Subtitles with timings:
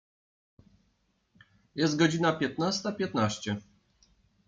[1.75, 3.57] Jest godzina piętnasta piętnaście.